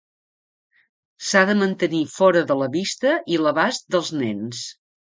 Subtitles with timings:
[1.27, 4.69] S'ha de mantenir fora de la vista i l'abast dels nens.